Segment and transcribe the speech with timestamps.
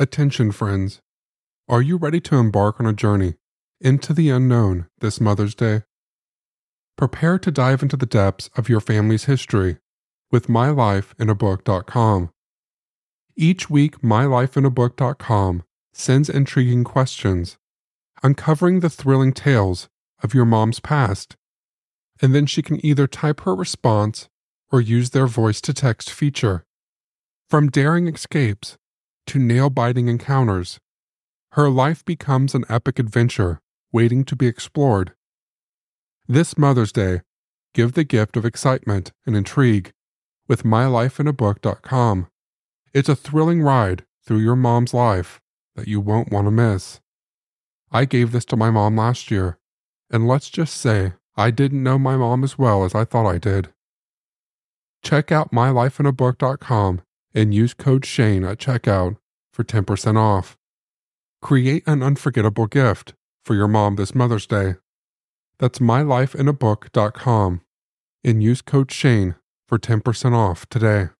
[0.00, 1.00] Attention, friends.
[1.68, 3.34] Are you ready to embark on a journey
[3.80, 5.82] into the unknown this Mother's Day?
[6.96, 9.78] Prepare to dive into the depths of your family's history
[10.30, 12.30] with mylifeinabook.com.
[13.34, 17.58] Each week, mylifeinabook.com sends intriguing questions,
[18.22, 19.88] uncovering the thrilling tales
[20.22, 21.34] of your mom's past.
[22.22, 24.28] And then she can either type her response
[24.70, 26.64] or use their voice to text feature.
[27.50, 28.78] From daring escapes
[29.28, 30.78] to nail biting encounters,
[31.52, 33.60] her life becomes an epic adventure
[33.92, 35.12] waiting to be explored.
[36.26, 37.22] This Mother's Day,
[37.74, 39.92] give the gift of excitement and intrigue
[40.46, 42.28] with mylifeinabook.com.
[42.92, 45.40] It's a thrilling ride through your mom's life
[45.76, 47.00] that you won't want to miss.
[47.90, 49.58] I gave this to my mom last year,
[50.10, 53.38] and let's just say I didn't know my mom as well as I thought I
[53.38, 53.72] did.
[55.02, 57.02] Check out mylifeinabook.com
[57.38, 59.16] and use code Shane at checkout
[59.52, 60.58] for 10% off.
[61.40, 63.14] Create an unforgettable gift
[63.44, 64.74] for your mom this Mother's Day.
[65.60, 67.60] That's mylifeinabook.com
[68.24, 69.36] and use code Shane
[69.68, 71.10] for 10% off today.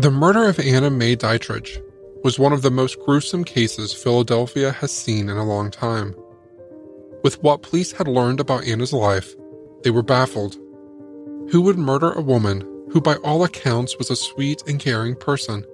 [0.00, 1.84] The murder of Anna May Dietrich
[2.24, 6.16] was one of the most gruesome cases Philadelphia has seen in a long time.
[7.22, 9.34] With what police had learned about Anna's life,
[9.82, 10.54] they were baffled.
[11.50, 15.66] Who would murder a woman who, by all accounts, was a sweet and caring person?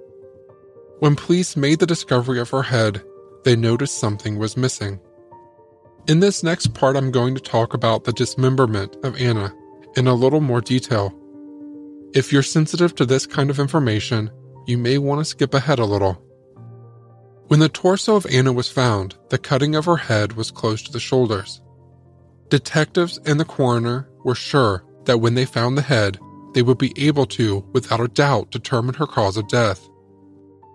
[0.99, 3.01] When police made the discovery of her head,
[3.45, 4.99] they noticed something was missing.
[6.09, 9.55] In this next part, I'm going to talk about the dismemberment of Anna
[9.95, 11.16] in a little more detail.
[12.13, 14.31] If you're sensitive to this kind of information,
[14.65, 16.13] you may want to skip ahead a little.
[17.47, 20.91] When the torso of Anna was found, the cutting of her head was close to
[20.91, 21.61] the shoulders.
[22.49, 26.17] Detectives and the coroner were sure that when they found the head,
[26.53, 29.87] they would be able to, without a doubt, determine her cause of death.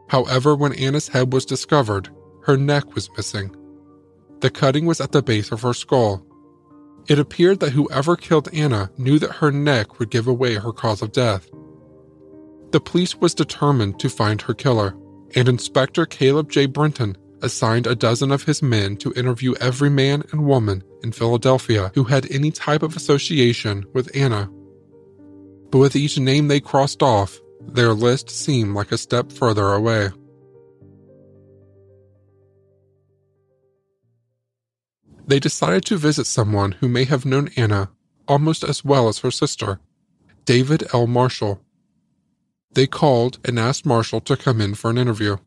[0.08, 2.10] However, when Anna's head was discovered,
[2.44, 3.54] her neck was missing.
[4.40, 6.26] The cutting was at the base of her skull,
[7.08, 11.02] it appeared that whoever killed Anna knew that her neck would give away her cause
[11.02, 11.50] of death.
[12.70, 14.96] The police was determined to find her killer,
[15.34, 16.66] and Inspector Caleb J.
[16.66, 21.90] Brenton assigned a dozen of his men to interview every man and woman in Philadelphia
[21.94, 24.48] who had any type of association with Anna.
[25.70, 30.10] But with each name they crossed off, their list seemed like a step further away.
[35.32, 37.88] They decided to visit someone who may have known Anna
[38.28, 39.80] almost as well as her sister,
[40.44, 41.06] David L.
[41.06, 41.62] Marshall.
[42.74, 45.38] They called and asked Marshall to come in for an interview.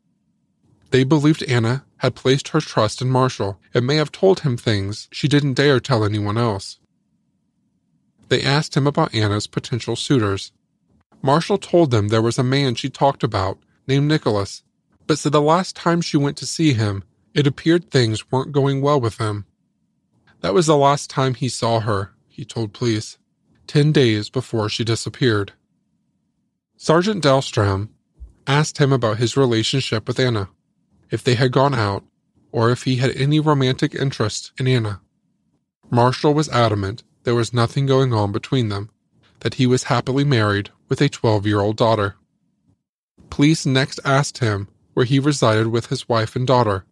[0.89, 5.07] They believed Anna had placed her trust in Marshall and may have told him things
[5.11, 6.79] she didn't dare tell anyone else.
[8.29, 10.51] They asked him about Anna's potential suitors.
[11.21, 14.63] Marshall told them there was a man she talked about named Nicholas,
[15.05, 17.03] but said the last time she went to see him,
[17.35, 19.45] it appeared things weren't going well with him.
[20.45, 23.17] That was the last time he saw her, he told police,
[23.65, 25.53] 10 days before she disappeared.
[26.77, 27.89] Sergeant Dahlstrom
[28.45, 30.49] asked him about his relationship with Anna,
[31.09, 32.03] if they had gone out,
[32.51, 35.01] or if he had any romantic interest in Anna.
[35.89, 38.91] Marshall was adamant there was nothing going on between them,
[39.39, 42.17] that he was happily married with a 12 year old daughter.
[43.31, 46.85] Police next asked him where he resided with his wife and daughter.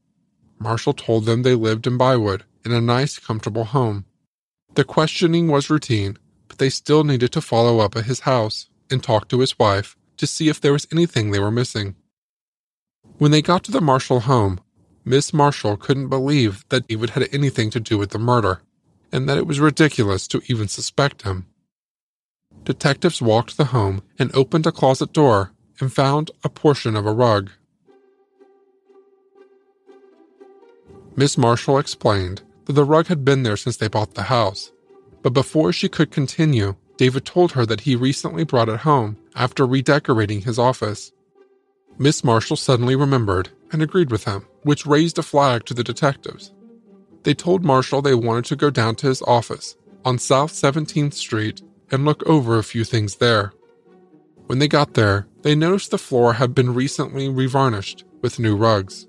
[0.57, 4.05] Marshall told them they lived in Bywood in a nice, comfortable home.
[4.75, 6.17] The questioning was routine,
[6.47, 9.95] but they still needed to follow up at his house and talk to his wife
[10.17, 11.95] to see if there was anything they were missing.
[13.17, 14.59] When they got to the Marshall home,
[15.05, 18.61] Miss Marshall couldn't believe that David had anything to do with the murder,
[19.11, 21.45] and that it was ridiculous to even suspect him.
[22.63, 27.11] Detectives walked the home and opened a closet door and found a portion of a
[27.11, 27.51] rug.
[31.15, 34.71] Miss Marshall explained that the rug had been there since they bought the house,
[35.21, 39.65] but before she could continue, David told her that he recently brought it home after
[39.65, 41.11] redecorating his office.
[41.97, 46.53] Miss Marshall suddenly remembered and agreed with him, which raised a flag to the detectives.
[47.23, 49.75] They told Marshall they wanted to go down to his office
[50.05, 51.61] on South 17th Street
[51.91, 53.53] and look over a few things there.
[54.47, 59.07] When they got there, they noticed the floor had been recently revarnished with new rugs.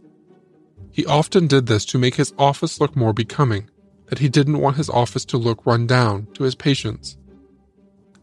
[0.94, 3.68] He often did this to make his office look more becoming,
[4.06, 7.16] that he didn't want his office to look run down to his patients.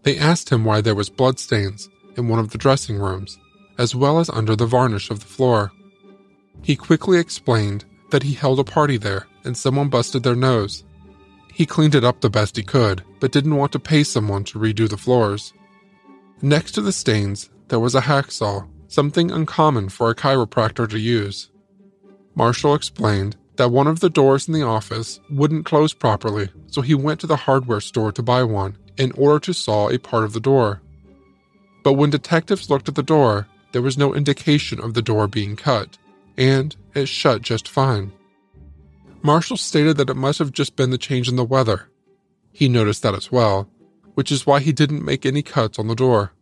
[0.03, 3.37] They asked him why there was bloodstains in one of the dressing rooms,
[3.77, 5.73] as well as under the varnish of the floor.
[6.61, 10.85] He quickly explained that he held a party there and someone busted their nose.
[11.53, 14.59] He cleaned it up the best he could, but didn't want to pay someone to
[14.59, 15.51] redo the floors.
[16.41, 21.50] Next to the stains, there was a hacksaw, something uncommon for a chiropractor to use.
[22.35, 26.95] Marshall explained that one of the doors in the office wouldn't close properly, so he
[26.95, 30.33] went to the hardware store to buy one in order to saw a part of
[30.33, 30.81] the door.
[31.83, 35.55] But when detectives looked at the door, there was no indication of the door being
[35.55, 35.97] cut,
[36.37, 38.11] and it shut just fine.
[39.21, 41.89] Marshall stated that it must have just been the change in the weather.
[42.51, 43.69] He noticed that as well,
[44.15, 46.33] which is why he didn't make any cuts on the door.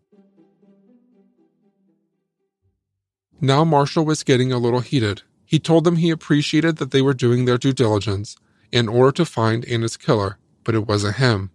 [3.41, 5.21] Now Marshall was getting a little heated.
[5.49, 8.35] He told them he appreciated that they were doing their due diligence
[8.71, 11.49] in order to find Anna's killer, but it wasn't him.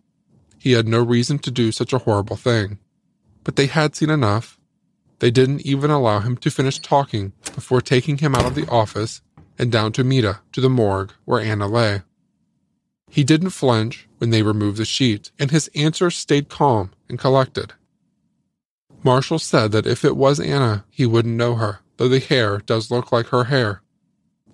[0.59, 2.79] He had no reason to do such a horrible thing.
[3.45, 4.59] But they had seen enough.
[5.21, 9.23] They didn't even allow him to finish talking before taking him out of the office
[9.61, 12.03] and down to Mita, to the morgue where Anna lay.
[13.09, 17.75] He didn't flinch when they removed the sheet, and his answer stayed calm and collected.
[19.05, 22.91] Marshall said that if it was Anna, he wouldn't know her, though the hair does
[22.91, 23.83] look like her hair.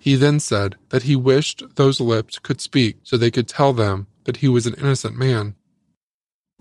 [0.01, 4.07] He then said that he wished those lips could speak so they could tell them
[4.23, 5.53] that he was an innocent man.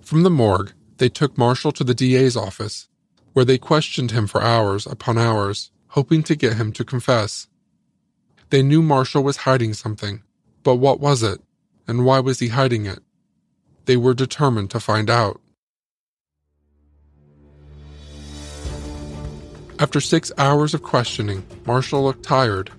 [0.02, 2.88] From the morgue, they took Marshall to the DA's office,
[3.32, 7.48] where they questioned him for hours upon hours, hoping to get him to confess.
[8.50, 10.22] They knew Marshall was hiding something,
[10.62, 11.40] but what was it,
[11.88, 12.98] and why was he hiding it?
[13.86, 15.40] They were determined to find out.
[19.78, 22.70] After six hours of questioning, Marshall looked tired.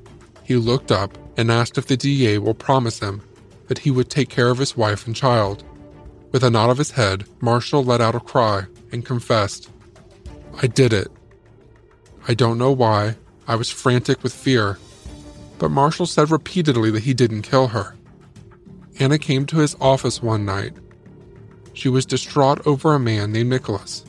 [0.51, 3.21] He looked up and asked if the DA will promise him
[3.68, 5.63] that he would take care of his wife and child.
[6.31, 9.69] With a nod of his head, Marshall let out a cry and confessed,
[10.62, 11.09] I did it.
[12.27, 13.15] I don't know why.
[13.48, 14.77] I was frantic with fear
[15.62, 17.95] but Marshall said repeatedly that he didn't kill her.
[19.00, 20.74] Anna came to his office one night.
[21.74, 24.04] She was distraught over a man named Nicholas.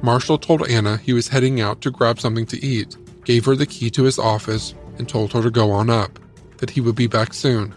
[0.00, 3.66] Marshall told Anna he was heading out to grab something to eat, gave her the
[3.66, 6.18] key to his office, and told her to go on up,
[6.58, 7.74] that he would be back soon.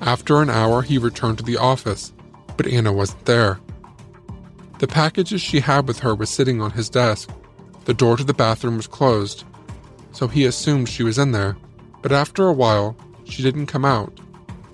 [0.00, 2.12] After an hour, he returned to the office,
[2.56, 3.60] but Anna wasn't there.
[4.78, 7.30] The packages she had with her was sitting on his desk.
[7.84, 9.44] The door to the bathroom was closed,
[10.12, 11.56] so he assumed she was in there
[12.04, 14.12] but after a while, she didn't come out.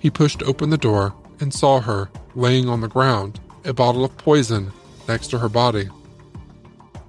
[0.00, 4.18] He pushed open the door and saw her laying on the ground, a bottle of
[4.18, 4.72] poison
[5.06, 5.84] next to her body.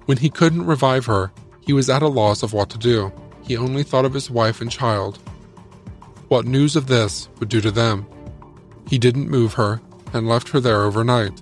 [0.06, 3.12] When he couldn't revive her, he was at a loss of what to do.
[3.42, 5.18] He only thought of his wife and child.
[6.28, 8.06] What news of this would do to them.
[8.88, 9.80] He didn't move her
[10.12, 11.40] and left her there overnight.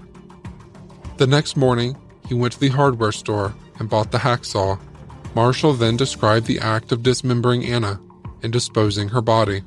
[1.16, 4.78] The next morning, he went to the hardware store and bought the hacksaw.
[5.34, 8.00] Marshall then described the act of dismembering Anna
[8.42, 9.62] and disposing her body.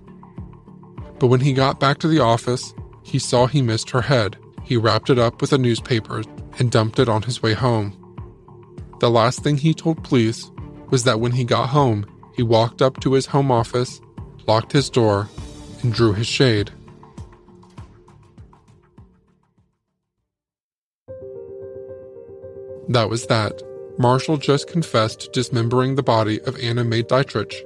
[1.19, 2.73] But when he got back to the office,
[3.03, 4.37] he saw he missed her head.
[4.63, 6.23] He wrapped it up with a newspaper
[6.59, 7.97] and dumped it on his way home.
[8.99, 10.51] The last thing he told police
[10.89, 14.01] was that when he got home, he walked up to his home office,
[14.47, 15.29] locked his door,
[15.81, 16.71] and drew his shade.
[22.89, 23.61] That was that.
[23.97, 27.65] Marshall just confessed to dismembering the body of Anna May Dietrich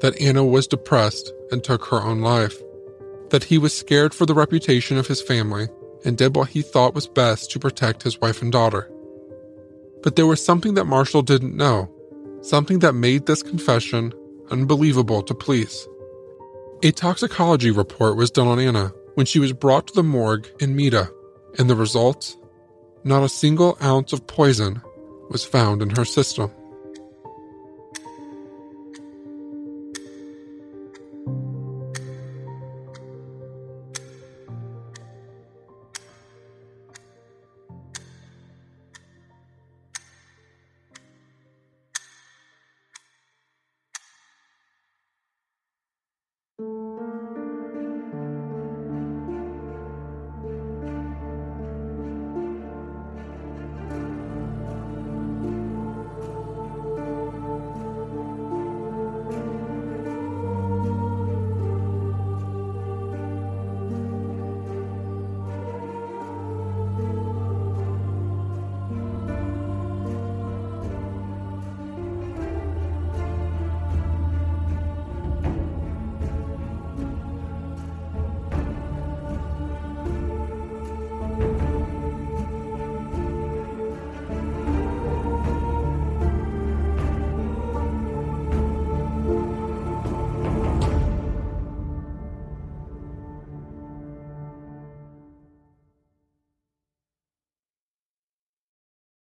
[0.00, 2.60] that Anna was depressed and took her own life,
[3.30, 5.68] that he was scared for the reputation of his family
[6.04, 8.90] and did what he thought was best to protect his wife and daughter.
[10.02, 11.90] But there was something that Marshall didn't know.
[12.44, 14.12] Something that made this confession
[14.50, 15.88] unbelievable to police.
[16.82, 20.76] A toxicology report was done on Anna when she was brought to the morgue in
[20.76, 21.10] Mita,
[21.58, 22.36] and the results?
[23.02, 24.82] Not a single ounce of poison
[25.30, 26.50] was found in her system.